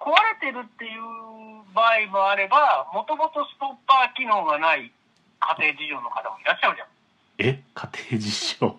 [0.00, 0.10] 壊
[0.40, 1.02] れてるっていう
[1.74, 4.90] 場合もあれば、もともとストッパー機能がない
[5.38, 6.88] 家庭事情の方もいらっしゃるじゃん。
[7.38, 7.62] え？
[7.74, 8.76] 家庭事情？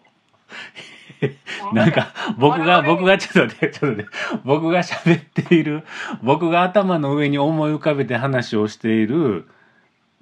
[1.73, 2.07] なんか、
[2.39, 4.09] 僕が、僕が、ちょっと待って、ちょっと待って、
[4.43, 5.85] 僕が喋っている、
[6.23, 9.47] 僕が頭の上に思い浮かべて話をしている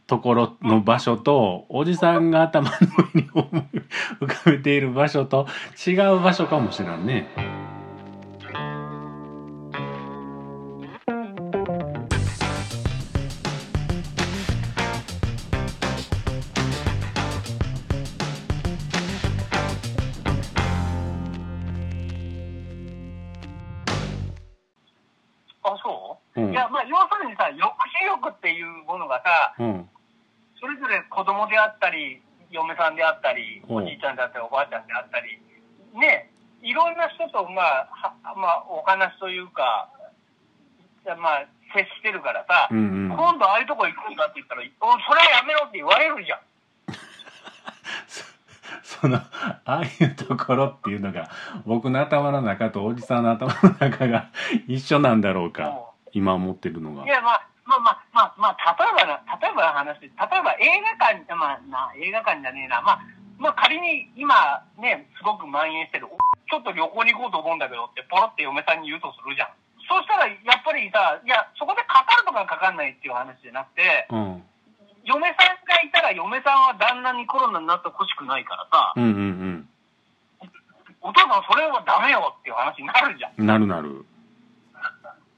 [0.08, 2.76] ところの場所と、おじさんが頭の
[3.14, 3.64] 上に思い
[4.20, 5.48] 浮かべている場所と
[5.88, 7.30] 違う場所かもしれんね。
[25.64, 26.56] あ、そう、うんい。
[26.56, 29.90] や、まあ、要するにさ、抑止力っていうものがさ、うん。
[30.60, 35.40] それぞれ子供であったり、嫁さんであったり、うんおじいちゃんであったり、おばあちゃんであったり、
[36.00, 39.90] ね、いろんな人と、まあ、はまあ、お話というか、
[41.06, 43.16] まあ、接してるからさ、うんうん。
[43.16, 46.40] 今度ああいうとこ行くんだって言ったら、おそれはやめろって言われるじゃん。
[49.02, 49.32] その、あ
[49.66, 51.30] あいうところっていうのが、
[51.66, 54.30] 僕の頭の中とおじさんの頭の中が
[54.68, 55.64] 一緒なんだろうか。
[55.64, 57.10] も今思ってるのがうい。
[57.10, 63.00] や、まあ、まあまあ、まあ、まあ、例えばな、例えばの話で、例えば映画館、まあ、な、映画館じゃねえな、まあ、
[63.38, 66.18] まあ仮に今ね、すごく蔓延してる、お
[66.50, 69.50] ちょっと旅行に行こうと思うんだけどって、ポロって嫁さんに言うとするじゃん。
[69.88, 74.44] そうしたら、やっぱりさ、いや、そこでかかるとかかかんないっていう話じゃなくて、うん。
[75.10, 79.70] 嫁さんがいたら嫁さんは旦那にコロナになってほしくないからさ、うんうん
[81.02, 83.32] お父さんそれはダメよっていう話になるじゃん。
[83.40, 83.48] うん。
[83.48, 84.04] なるなる。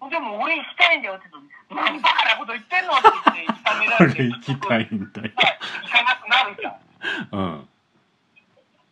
[0.10, 4.26] でも俺行きたいんだよって言うと、何バカなこと言ってんのって言って、痛められて。
[4.26, 5.30] 俺行きたいんだよ。
[5.38, 6.82] はい行かなくなるじゃん。
[7.30, 7.70] うん。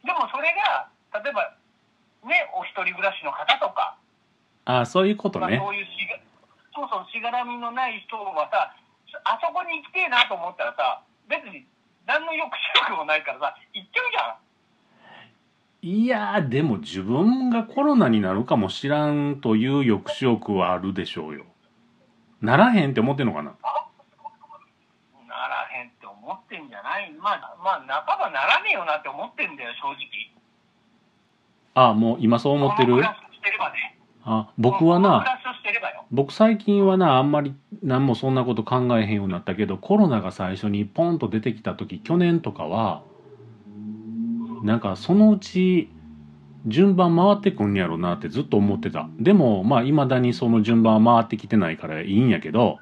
[0.06, 0.86] でもそれが、
[1.18, 1.58] 例えば、
[2.30, 3.98] ね、お一人暮らしの方とか、
[4.66, 5.58] あそういうことまあ、ね。
[5.58, 6.22] そういうしが、
[6.78, 8.78] そうそう、しがらみのない人はさ、
[9.24, 11.66] あそこに行きてえなと思ったらさ、別に
[12.06, 14.38] 何の抑止力もないからさ、行っちゃうじゃん。
[15.82, 21.46] いやー、でも自分がコロナになるかもしらんという抑止力はあるでしょうよ。
[22.42, 23.52] ならへんって思ってんのかな？
[23.52, 30.32] ならへんって思ってんじゃないまあ、まあ、半ばならねえよなって思ってんだよ、正直。
[31.76, 32.96] あもう今そう思ってる？
[32.96, 33.00] し
[33.42, 33.99] てればね。
[34.32, 35.26] あ、僕はな。
[36.12, 43.02] 僕最近はな、あんまり何もそんなこと考えへんようになったけど、コロナが最初にポンと出てきた時、去年とかは、
[44.64, 45.90] なんかそのうち
[46.68, 49.10] 順番回ってくんやろなってずっと思ってた。
[49.20, 52.78] でも、まあ未だにその順番は回ってきてないからいいんやけど。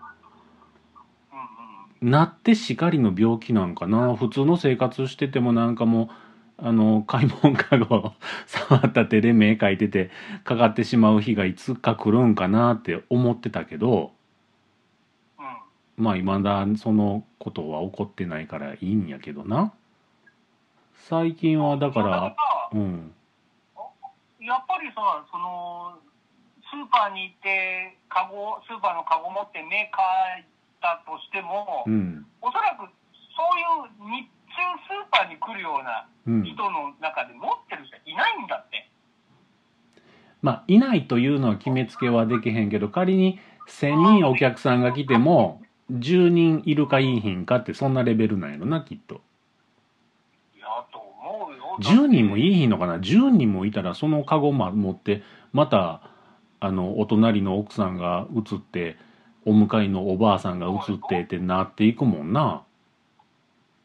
[2.01, 6.26] なってしかりの病気なんかな普通の生活しててもなんかもう
[6.59, 8.13] あの買い物かご
[8.47, 10.09] 触った手で目描いてて
[10.43, 14.11] かかってしまう日がいつか来るんかなって思ってたけど
[15.37, 15.41] う
[16.01, 16.03] ん。
[16.03, 19.71] まあ未だそのことは起こってないからいいんやけどな。
[20.95, 22.35] 最近はだからさ
[22.73, 23.13] うん。
[24.47, 25.99] やっぱりさ、その、
[26.63, 29.99] スーパーに行って、カゴ、スーパーのカゴ持って目描
[30.39, 30.47] い
[30.79, 32.25] たとしても、うん。
[32.39, 32.87] おそらく
[33.35, 38.89] そういう日中スーパーに来るようなうん人の中で持ってる人いないんだって。
[40.41, 49.21] まあいないというのは決めつけはできへんけど仮に1,000人お客さんが来ても10人いるかいいひんかってそんなレベルなんやろなきっと。
[50.55, 51.77] いや、と思うよ。
[51.79, 56.01] 10人もいいひんのかな？10人もいたらそのカゴま持ってまた
[56.59, 58.97] あのお隣の奥さんが移って
[59.45, 62.63] お向かいのおばあさんが移ってってなっていくもんな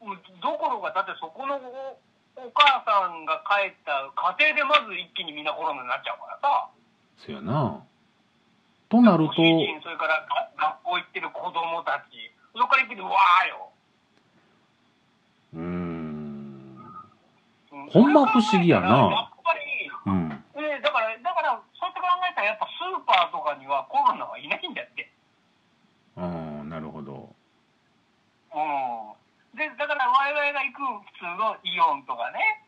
[0.01, 0.09] うん
[0.41, 1.55] どころか、だってそこの
[2.35, 6.69] おお母さんが帰った家庭でまず一気にみんなコロナになっちゃうからさ。
[7.17, 7.83] そやな。
[8.89, 13.69] となるとそれからが学校行ってる子供たち、それから一気にわーよ。
[15.53, 16.53] うーん。
[17.89, 18.87] ほんま不思議やな。
[18.87, 25.09] やっぱり、うんね、だから、だから、そうやって考えたら、やっぱスーパーとかにはコロナはいないんだって。
[26.15, 27.33] ああなるほど
[28.53, 29.57] うん。
[29.57, 32.61] で、だから我々が行く普通のイオンとかね、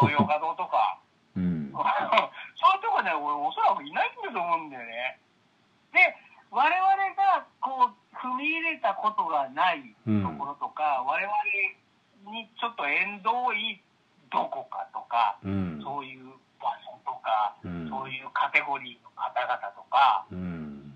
[0.00, 1.00] 東洋華堂とか、
[1.36, 5.20] うんそういうとこね、俺おそらくいないんだと思うんだよね。
[5.92, 6.00] で、
[6.50, 6.76] 我々
[7.16, 8.16] がこう、
[8.86, 13.82] たことがないところとか、我々にちょっと縁遠い
[14.30, 15.82] どこかとか、うん。
[15.82, 16.30] そういう
[16.62, 17.90] 場所とか、うん。
[17.90, 20.94] そういうカテゴリーの方々とか、うん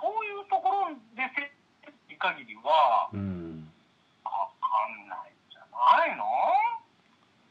[0.00, 3.68] そういうところで接って限りは、うん
[4.24, 6.24] かかんないんじゃないの？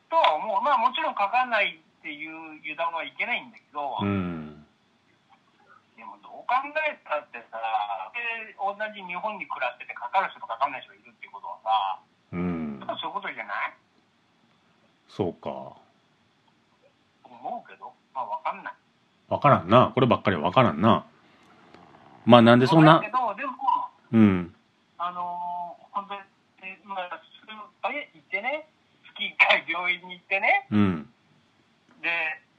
[0.09, 0.61] とは思う。
[0.65, 4.01] まあもちろんかかんないっていう油断はいけないんだけど、
[6.49, 6.57] 考
[6.89, 7.61] えたってさ、
[8.17, 12.01] で同じ日本に暮らしててかかる人とかかかんない人がいるっていうことはさ、
[12.33, 12.81] うん。
[12.97, 13.73] そういうことじゃない？
[15.07, 15.77] そうか。
[17.29, 18.73] 思うけど、まあわかんない。
[19.29, 19.91] わからんな。
[19.93, 21.05] こればっかりはわからんな。
[22.25, 23.53] まあなんでそんなだけど、でも、
[24.11, 24.55] うん。
[24.97, 26.21] あのー本当に、
[26.85, 27.09] まあ、
[27.45, 28.67] スーパーへ行ってね、
[29.15, 31.09] 月1回病院に行ってね、うん。
[32.01, 32.09] で、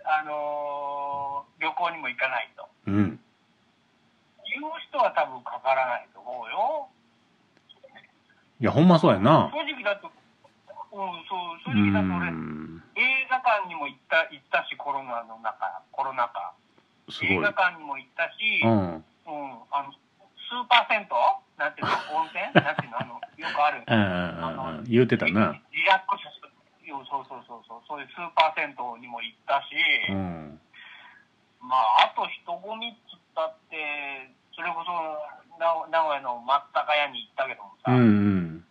[0.05, 2.69] あのー旅行にも行かないと。
[2.87, 3.21] うん
[4.91, 6.91] 人は多分かからないと思うよ。
[8.61, 9.49] いやほんまそうやな。
[9.55, 10.11] 正直だと、
[10.93, 12.83] うん、そう、う正直だと俺、ん。
[12.99, 16.53] 映画館にも行った、行ったし、コロナの中、コロナ禍。
[17.23, 19.03] 映画館にも行ったし、ううん、ん
[19.71, 21.15] あの、スーパー銭湯？
[21.57, 22.51] なんていうの温泉？
[22.53, 23.83] なんていうのあの、 よくある。
[23.87, 25.55] うんうんうん言うてたな。
[25.71, 26.51] リラックスする。
[26.91, 29.75] そうそうそうそう、そういうスーパー銭湯にも行ったし、
[30.11, 30.61] うん。
[31.63, 34.93] まあ、あと人混みっつったって、それこそ
[35.57, 38.09] 名名古屋の松坂屋に行ったけどもさ、うんうんう
[38.45, 38.65] ん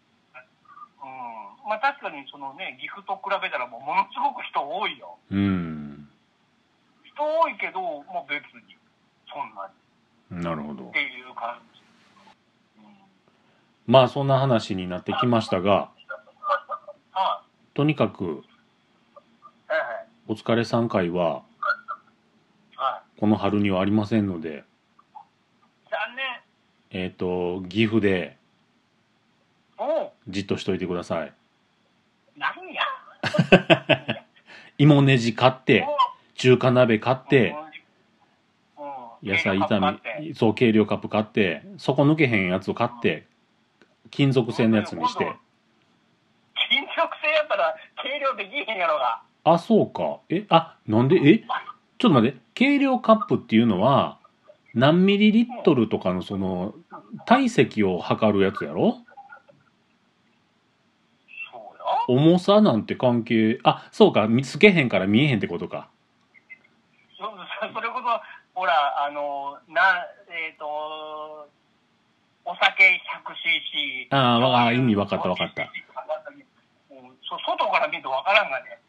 [1.66, 5.18] まあ確かにそのね、岐阜と比べたらもうものすごく人多いよ。
[5.32, 6.10] うん
[7.04, 8.78] 人多いけど、もう別に、
[9.30, 9.70] そんな
[10.32, 11.82] になるほどっていう感じ。
[12.78, 12.94] うん、
[13.88, 15.90] まあそんな話になってきましたが
[17.12, 17.42] は
[17.74, 18.44] とにかく
[20.28, 21.42] お疲れさん会は
[22.76, 23.20] はい。
[23.20, 24.69] この春にはありませんので。
[26.92, 28.38] えっ、と岐阜で
[30.28, 31.34] じっとしといてください。
[32.38, 32.82] 何や。
[34.78, 35.86] 芋ねじ買って
[36.36, 37.56] 中華鍋買って
[39.22, 43.28] 野菜炒めそう計量カップ買って底抜けへんやつを買って
[44.10, 45.26] 金属製のやつにして。
[46.70, 49.22] 金属製やったら計量できへんやろが。
[49.44, 50.20] あそうか。
[50.30, 51.40] えあなんでえ
[51.98, 52.38] ちょっと待って。
[52.54, 54.19] 計量カップっていうのは
[54.74, 56.76] 何ミリリットルとかのその
[57.26, 58.98] 体積を測るやつやろ？
[61.52, 61.86] そうよ。
[62.08, 65.90] 重さなんて関係あそうか見つけへんから見えへんってことか
[67.18, 68.22] そそ それこそ、
[68.54, 71.50] ほら、あの、な、えっ、と、
[72.46, 73.02] お酒
[74.10, 74.16] 100cc。
[74.16, 75.70] ああ意味わかったわかった
[77.46, 78.80] 外から見るとわからんがね。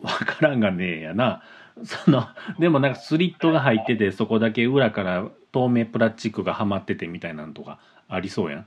[0.00, 1.42] わからんがねえやな
[1.84, 2.28] その
[2.58, 7.78] でもなんかスリットが入っててそこだけ裏から透明プラスチックがはまっててみたいなのとか
[8.08, 8.66] ありそうやん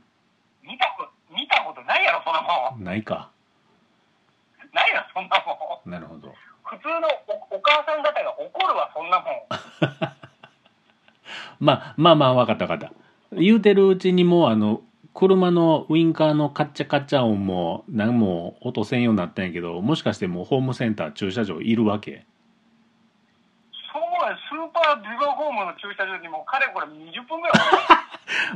[0.64, 2.84] 見たこ見たことないやろ、そんなもん。
[2.84, 3.30] ないか
[4.74, 5.92] ないよ、そんなもん。
[5.92, 6.34] なるほど
[6.64, 7.08] 普通の
[7.52, 9.34] おお母さん方が怒るわ、そんなもん。
[11.60, 12.94] まあまあまあ分かった分かった
[13.36, 14.82] 言うてるうちにもうあの
[15.14, 22.26] 車のウインカーのカッチャカチャ音も何も音せんようになったんやけどもしかしてもうホームセンター駐車場いるわけ
[24.74, 27.58] パービバホームの駐車場にもかれこれ20分ぐらい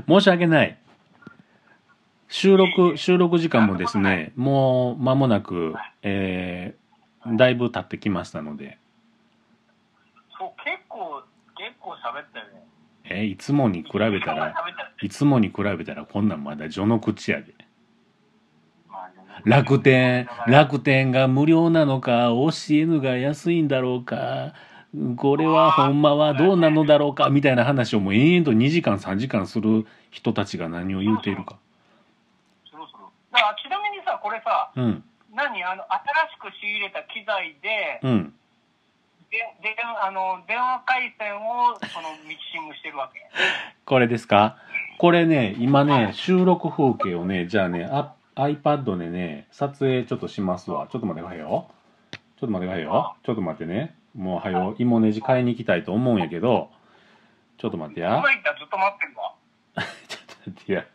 [0.07, 0.77] 申し訳ない。
[2.29, 8.77] 収録収録時間もですねもう間もなくえー、だいぶ経ってきましたので。
[10.37, 11.23] そう、結構、
[11.57, 12.67] 結構喋ったよね。
[13.05, 14.53] えーいつもに比べたら
[15.01, 17.53] いつもに比べたらこんなんまだ序の口やで。
[19.45, 24.53] 楽天楽天が無料なのか OCN が安いんだろうか
[25.17, 31.57] これはほんまはどうなのだろうかみたいな話をもう延々と2時間3時間する人たちが何を言うているか。
[32.71, 33.11] そろそろ。
[33.31, 35.03] だから、ちなみにさ、これさ、うん。
[35.33, 38.33] 何あの、新しく仕入れた機材で、うん。
[39.29, 43.19] でであの電話回線をそのミキシングしてるわけ。
[43.83, 44.55] これですか？
[44.99, 50.87] これね今ね収録風景をねじゃあねあ iPad でね撮影ちょっとしますわ。
[50.89, 51.67] ちょっと待ってくださいよ。
[52.11, 53.15] ちょっと待ってくださいよ。
[53.25, 56.69] ちょっと待ってねもうはよ芋ネジ買いに行きたいと思うんやけど
[57.57, 59.37] ちょっと待ってや今言ったらずっと待ってんだ。
[60.07, 60.85] ちょっと待ってや。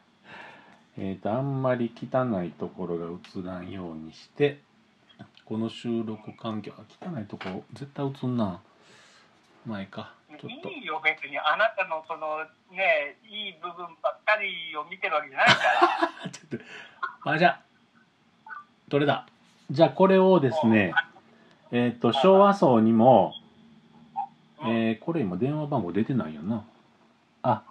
[0.98, 4.60] えっ、と、あんまり汚いところが映らんようにして、
[5.44, 8.60] この収録環境、あ汚いとこ絶対映んな。
[9.66, 10.14] 前か。
[10.28, 10.68] ちょっと。
[10.68, 11.38] いいよ、別に。
[11.38, 15.54] あなたのそのね、いい部分ばっかりを見てるわけじゃないか
[16.24, 16.30] ら。
[16.30, 17.30] ちょっと。
[17.30, 17.62] あ、じゃあ、
[18.88, 19.26] どれだ
[19.70, 20.92] じゃあ、これをですね、
[21.74, 23.32] えっ、と、昭和層にも、
[24.64, 26.64] えー、これ今電話番号出てないよな。
[27.42, 27.64] あ、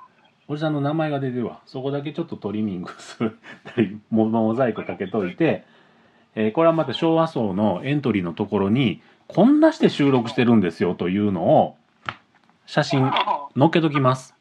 [0.48, 1.62] おじさんの名前が出てるわ。
[1.68, 3.38] そこだけちょっとトリミングする、
[4.10, 5.64] モザイクかけといて、
[6.34, 11.78] えーこれはまた昭和層のエントリーのところに、こんなして収録してるんですよというのを、
[12.66, 13.02] 写真
[13.56, 14.34] 載っけときます。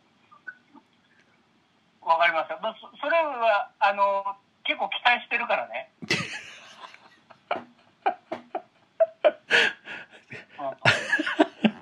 [2.00, 2.58] わかりました。
[2.62, 4.24] まあそれは、あの、
[4.64, 5.90] 結構期待してるからね。
[6.02, 6.10] うん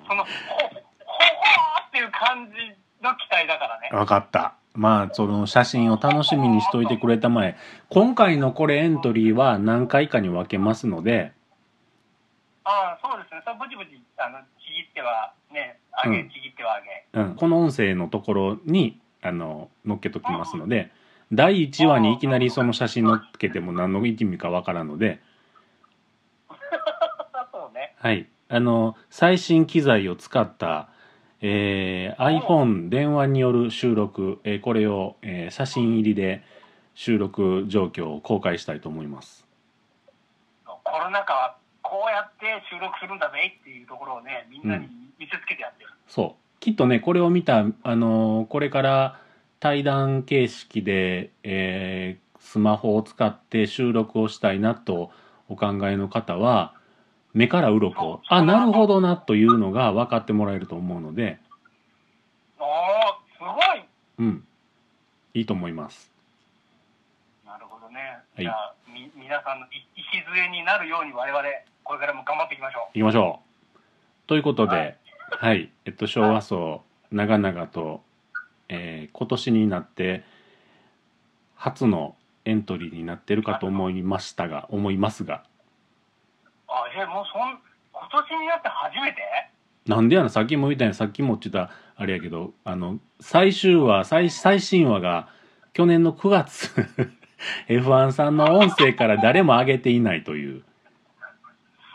[0.07, 2.53] その、ほ、ほほーっていう感じ
[3.03, 3.88] の期待題だからね。
[3.99, 4.55] わかった。
[4.75, 7.57] まあ、その写真を楽しみにしといてくれたまえ。
[7.89, 11.33] 今回のこれエントリーは何回かに分けますので、
[12.63, 13.41] ああ、そうですね。
[13.43, 17.07] それブチブチ、あの、ちぎっては、ね、あげ、うんちぎってはあげ。
[17.13, 20.91] うん、この音声のところに、あの、載っけときますので、
[21.33, 25.19] 第1話にいきなりその写真載っけても何の意味かわからんので、
[27.51, 27.95] そうね。
[27.97, 28.29] はい。
[28.47, 30.89] あの、最新機材を使った、
[31.41, 36.43] えー iPhone 電話による収録、えーこれを、えー写真入りで
[36.95, 39.47] 収録状況を公開したいと思います。
[40.65, 45.89] コロナ禍はこうやって収録するんだぜっていうところをね、みんなに見せつけてやってる。
[46.07, 46.59] そう。
[46.59, 49.19] きっとね、これを見た、あのーこれから
[49.59, 55.11] 対談形式で、えースマホを使って収録をしたいなと
[55.49, 56.73] お考えの方は、
[57.33, 61.39] 目から鱗あ、なるほどなというのが分かってもらえると思うので、
[62.59, 62.65] おー、
[63.37, 63.85] すごい
[64.19, 64.43] うん。
[65.33, 66.11] いいと思います。
[67.45, 67.99] なるほどね。
[68.37, 71.43] いじゃあ、み、皆さんのい礎になるように我々、
[71.83, 73.39] これからも頑張っていきましょ行きましょ
[73.75, 73.79] う。
[74.27, 74.97] ということで、
[75.31, 78.01] ははいい、えっと、昭和層、長々と、
[78.67, 80.23] えー今年になって、
[81.55, 85.48] 初のエントリーになってるかと思いましたが、思いますが、う。
[86.69, 87.59] あ、え、もうそん、
[87.91, 89.21] 今年になって初めて？
[89.87, 95.29] なんでやな、さっきも言ったやん、さっきも言ってた、あれやけど、あの、最終話、最、最新話が、
[95.73, 96.73] 去年の9月、
[97.67, 100.63] F1 さんの音声から誰も上げていないという。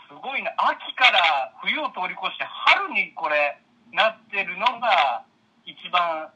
[0.09, 0.51] すごいな。
[0.57, 3.57] 秋から冬を通り越して春にこれ、
[3.93, 5.23] なってるのが、
[5.65, 6.27] 一番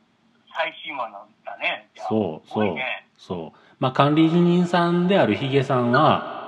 [0.56, 1.90] 最新話なんだね。
[2.08, 3.06] そうすごいね。
[3.18, 3.60] そう。
[3.80, 6.39] まあ、管理人さんであるヒゲさんは、